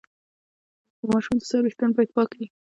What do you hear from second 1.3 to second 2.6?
د سر ویښتان باید پاک وي۔